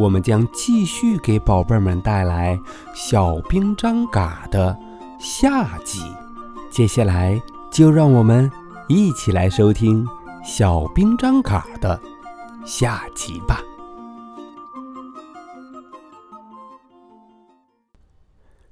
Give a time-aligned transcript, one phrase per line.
[0.00, 2.56] 我们将继续给宝贝们带来
[2.94, 4.74] 《小兵张嘎》的
[5.18, 6.00] 下集，
[6.70, 7.38] 接下来
[7.70, 8.50] 就让我们
[8.88, 10.02] 一起来收听
[10.42, 12.00] 《小兵张嘎》的
[12.64, 13.60] 下集吧。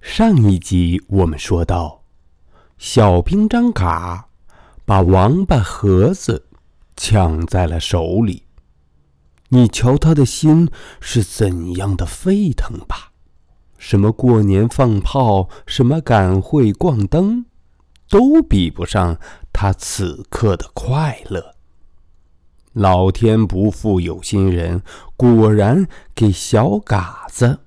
[0.01, 2.05] 上一集我们说到，
[2.79, 4.29] 小兵张嘎
[4.87, 6.47] 把王八盒子
[6.97, 8.48] 抢在了手里。
[9.51, 10.71] 你瞧他的心
[11.01, 13.13] 是怎样的沸腾吧？
[13.79, 17.47] 什么过年放炮，什么赶会逛灯，
[18.11, 19.19] 都比不上
[19.53, 21.55] 他此刻的快乐。
[22.73, 24.83] 老天不负有心人，
[25.17, 27.61] 果然给小嘎子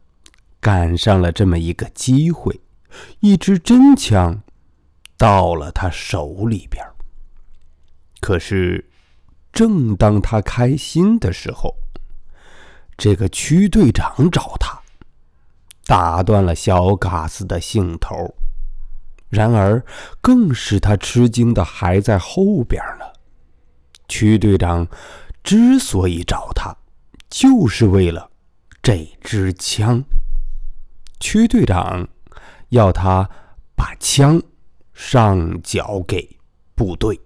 [0.60, 2.62] 赶上了这么一个机会，
[3.22, 4.44] 一支真枪
[5.18, 6.86] 到了他手里边。
[8.20, 8.91] 可是。
[9.52, 11.76] 正当他开心的时候，
[12.98, 14.82] 这个区队长找他，
[15.86, 18.36] 打断了小嘎子的兴头。
[19.30, 19.84] 然而，
[20.20, 23.06] 更使他吃惊的还在后边呢。
[24.08, 24.88] 区队长
[25.44, 26.76] 之所以找他，
[27.30, 28.30] 就是为了
[28.82, 30.04] 这支枪。
[31.20, 32.08] 区队长
[32.70, 33.30] 要他
[33.76, 34.42] 把枪
[34.94, 36.38] 上缴给
[36.76, 37.20] 部队。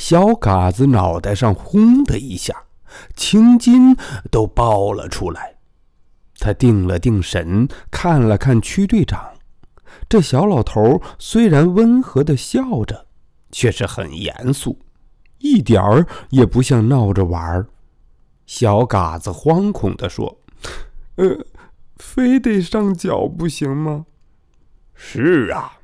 [0.00, 2.64] 小嘎子脑袋上轰的一下，
[3.14, 3.94] 青筋
[4.30, 5.56] 都爆了出来。
[6.38, 9.32] 他定了定神，看了看区队长。
[10.08, 13.08] 这小老头虽然温和的笑着，
[13.52, 14.78] 却是很严肃，
[15.36, 17.66] 一点儿也不像闹着玩儿。
[18.46, 20.38] 小嘎子惶恐地说
[21.16, 21.44] ：“呃，
[21.98, 24.06] 非得上脚不行吗
[24.96, 25.74] ？”“是啊。”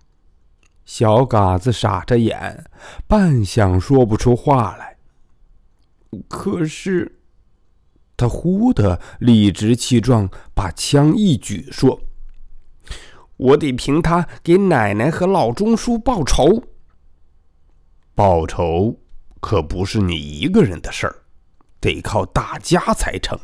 [0.86, 2.64] 小嘎子傻着眼，
[3.08, 4.96] 半晌说不出话来。
[6.28, 7.18] 可是，
[8.16, 12.00] 他忽的理直气壮，把枪一举，说
[13.36, 16.62] ：“我得凭他给奶奶和老钟叔报仇。
[18.14, 19.00] 报仇
[19.40, 21.16] 可不是你一个人的事儿，
[21.80, 23.36] 得靠大家才成。”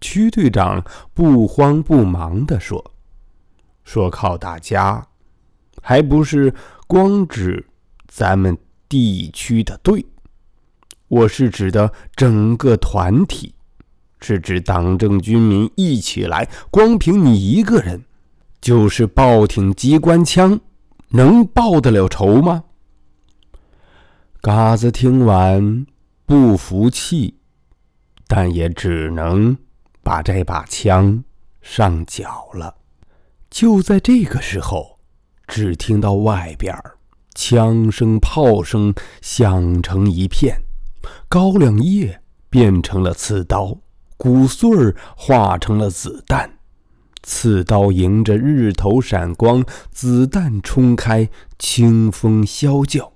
[0.00, 2.92] 区队长不慌不忙地说
[3.84, 5.06] ：“说靠大家。”
[5.88, 6.52] 还不是
[6.86, 7.64] 光指
[8.08, 8.58] 咱们
[8.90, 10.04] 地区的队，
[11.08, 13.54] 我是指的整个团体，
[14.20, 16.46] 是指党政军民一起来。
[16.70, 18.04] 光凭你一个人，
[18.60, 20.60] 就是抱挺机关枪，
[21.12, 22.64] 能报得了仇吗？
[24.42, 25.86] 嘎子听完
[26.26, 27.38] 不服气，
[28.26, 29.56] 但也只能
[30.02, 31.24] 把这把枪
[31.62, 32.74] 上缴了。
[33.48, 34.97] 就在这个时候。
[35.48, 36.76] 只听到外边
[37.34, 40.60] 枪声、炮声响成一片，
[41.28, 42.20] 高粱叶
[42.50, 43.78] 变成了刺刀，
[44.16, 46.58] 谷穗儿化成了子弹，
[47.22, 51.28] 刺刀迎着日头闪光，子弹冲开，
[51.58, 53.12] 清风啸叫，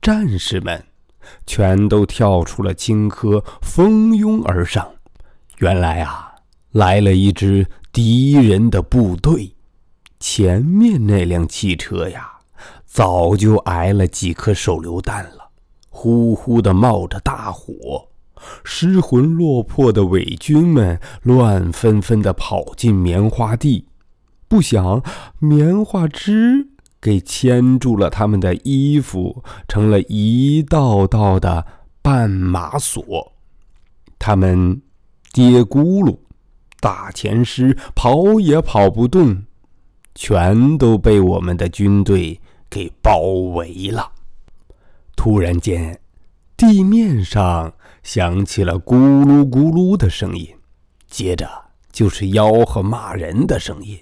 [0.00, 0.84] 战士们
[1.46, 4.86] 全都跳出了荆轲，蜂拥而上。
[5.58, 6.34] 原来啊，
[6.72, 9.51] 来了一支敌人的部队。
[10.22, 12.30] 前面那辆汽车呀，
[12.86, 15.50] 早就挨了几颗手榴弹了，
[15.90, 18.06] 呼呼的冒着大火。
[18.62, 23.88] 失魂落魄的伪军们乱纷纷的跑进棉花地，
[24.46, 25.02] 不想
[25.40, 26.68] 棉花枝
[27.00, 31.66] 给牵住了他们的衣服，成了一道道的
[32.00, 33.32] 绊马索。
[34.20, 34.80] 他们
[35.32, 36.16] 跌咕噜，
[36.78, 39.42] 大前尸，跑也跑不动。
[40.14, 43.20] 全都被我们的军队给包
[43.54, 44.12] 围了。
[45.16, 45.98] 突然间，
[46.56, 47.72] 地面上
[48.02, 50.48] 响起了咕噜咕噜的声音，
[51.08, 51.48] 接着
[51.90, 53.98] 就是吆喝骂人的声音，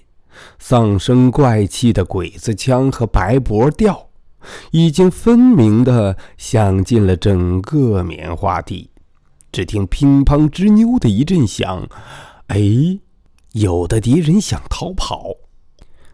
[0.57, 4.09] 丧声怪气的鬼子腔和白脖调，
[4.71, 8.89] 已经分明的响进了整个棉花地。
[9.51, 11.87] 只听乒乓吱扭的一阵响，
[12.47, 12.59] 哎，
[13.51, 15.31] 有的敌人想逃跑。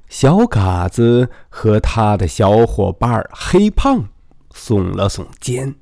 [0.07, 4.07] 小嘎子和他的小伙伴黑胖
[4.51, 5.75] 耸了耸肩，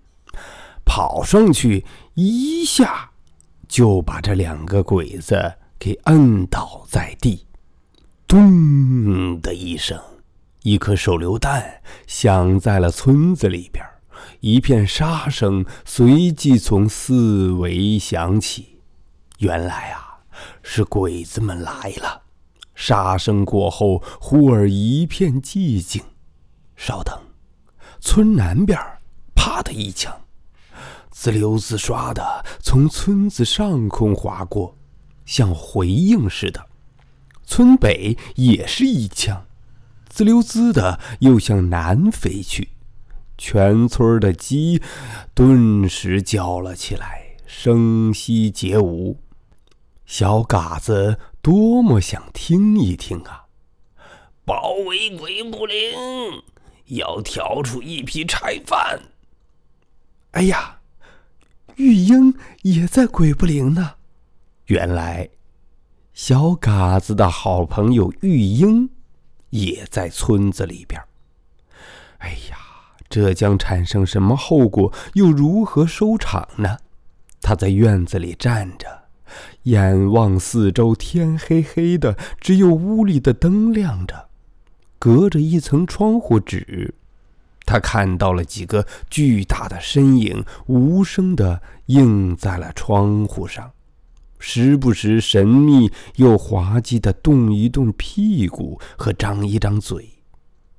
[0.84, 1.86] 跑上去
[2.16, 3.12] 一下
[3.68, 7.46] 就把这两个鬼子给摁倒在地。
[8.28, 10.00] 咚的一声，
[10.64, 13.86] 一颗手榴弹响在了村子里边，
[14.40, 18.80] 一片杀声随即从四围响起。
[19.38, 20.22] 原来啊，
[20.64, 22.24] 是鬼子们来了。
[22.76, 26.04] 杀声过后，忽而一片寂静。
[26.76, 27.18] 稍等，
[28.02, 28.78] 村南边，
[29.34, 30.14] 啪的一枪，
[31.10, 34.78] 滋溜滋刷的从村子上空划过，
[35.26, 36.66] 像回应似的。
[37.46, 39.46] 村北也是一枪，
[40.10, 42.70] 滋溜滋的又向南飞去。
[43.38, 44.82] 全村的鸡
[45.34, 49.20] 顿时叫了起来，声息皆无。
[50.06, 53.46] 小嘎子多么想听一听啊！
[54.46, 55.94] 包围鬼不灵，
[56.86, 59.00] 要挑出一批柴贩。
[60.32, 60.80] 哎呀，
[61.76, 62.34] 玉英
[62.64, 63.98] 也在鬼不灵呢。
[64.66, 65.30] 原来，
[66.16, 68.90] 小嘎子的好朋友玉英
[69.52, 71.00] 也在村子里边。
[72.18, 72.58] 哎呀，
[73.08, 74.92] 这将产生什么后果？
[75.14, 76.80] 又如何收场呢？
[77.40, 79.05] 他在院子里站着。
[79.64, 84.30] 眼望四周，天黑黑的，只有屋里的灯亮着，
[85.00, 86.94] 隔着一层窗户纸，
[87.66, 93.72] 他看到了几个巨大的身影，无声的映在了窗户上，
[94.40, 100.10] 时不时神秘又滑稽的动一动屁股和张一张嘴。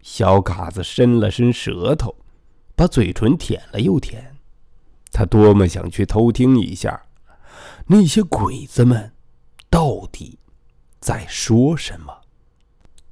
[0.03, 2.15] 小嘎子伸了伸舌头，
[2.77, 4.37] 把嘴唇舔了又舔，
[5.11, 7.03] 他多么想去偷听一下。
[7.87, 9.13] 那些鬼子们
[9.69, 10.39] 到底
[11.01, 12.23] 在说什么？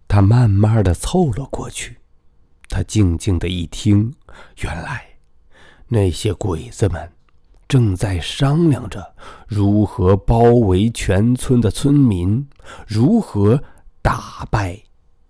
[0.09, 1.99] 他慢慢的凑了过去，
[2.69, 4.15] 他静静的一听，
[4.59, 5.19] 原来
[5.89, 7.13] 那些鬼子们
[7.67, 9.15] 正在商量着
[9.49, 12.49] 如何包围全村的村民，
[12.87, 13.63] 如何
[14.03, 14.83] 打败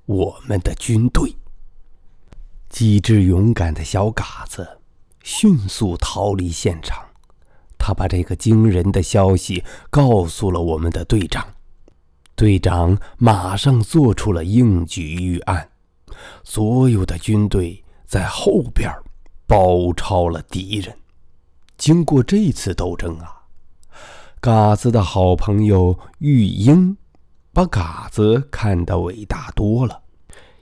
[0.06, 1.37] 我们的军队。
[2.69, 4.81] 机智勇敢的小嘎子
[5.22, 7.06] 迅速逃离现场。
[7.86, 11.46] 他把这个惊人的消息告诉了我们的队长，
[12.34, 15.69] 队长马上做出了应急预案，
[16.44, 18.90] 所有的军队在后边
[19.46, 20.96] 包抄了敌人。
[21.76, 23.42] 经过这次斗争啊，
[24.40, 26.96] 嘎子的好朋友玉英
[27.52, 30.00] 把嘎子看得伟大多了，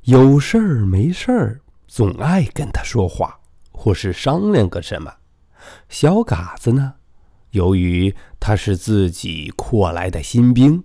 [0.02, 3.38] 有事儿没事儿总爱跟他说话，
[3.70, 5.14] 或是商量个什么。
[5.88, 6.94] 小嘎子呢？
[7.52, 10.82] 由于他是自己扩来的新兵，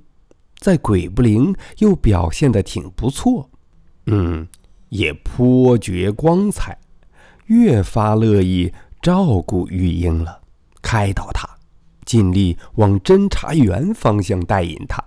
[0.60, 3.50] 在鬼不灵又表现的挺不错，
[4.06, 4.48] 嗯，
[4.90, 6.78] 也颇觉光彩，
[7.46, 8.72] 越发乐意
[9.02, 10.42] 照顾玉英了，
[10.82, 11.48] 开导他，
[12.06, 15.04] 尽力往侦查员方向带引他。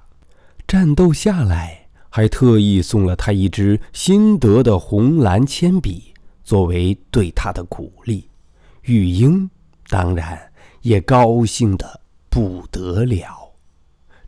[0.67, 8.29] 战斗下来，还特意送了他一支新得的红蓝铅笔，作为对他的鼓励。
[8.83, 9.51] 玉英
[9.89, 10.50] 当然。
[10.83, 13.53] 也高兴的不得了。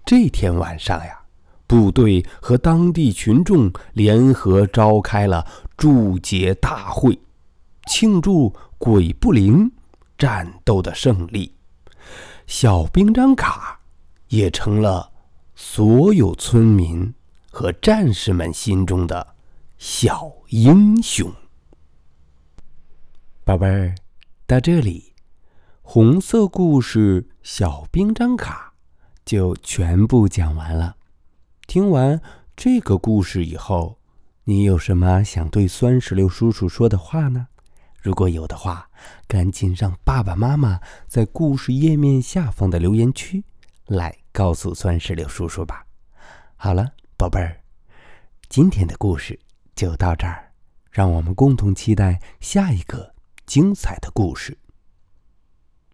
[0.05, 1.23] 这天晚上呀，
[1.67, 5.47] 部队和当地群众联合召开了
[5.77, 7.19] 祝捷大会，
[7.87, 9.71] 庆祝鬼不灵
[10.19, 11.55] 战斗的胜利。
[12.47, 13.81] 小兵张卡
[14.29, 15.13] 也成了
[15.55, 17.15] 所有村民
[17.51, 19.35] 和战士们心中的
[19.79, 21.33] 小英雄。
[23.45, 23.95] 宝贝儿，
[24.47, 25.12] 到这里。
[25.85, 28.73] 红色故事小兵张卡
[29.27, 30.97] 就全部讲完了。
[31.67, 32.19] 听完
[32.57, 33.99] 这个故事以后，
[34.45, 37.49] 你有什么想对酸石榴叔叔说的话呢？
[38.01, 38.89] 如果有的话，
[39.27, 43.45] 赶紧让爸爸妈妈在故事页面下方的留言区
[43.87, 45.85] 来告诉酸石榴叔叔吧。
[46.57, 47.61] 好了，宝贝儿，
[48.49, 49.39] 今天的故事
[49.75, 50.53] 就到这儿，
[50.91, 53.13] 让我们共同期待下一个
[53.45, 54.57] 精彩的故事。